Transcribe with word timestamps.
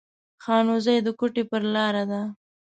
خانوزۍ 0.43 0.97
د 1.03 1.07
کوټي 1.19 1.43
پر 1.49 1.63
لار 1.73 1.95
ده 2.11 2.21